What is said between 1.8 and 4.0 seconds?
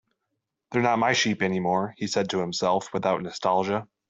he said to himself, without nostalgia.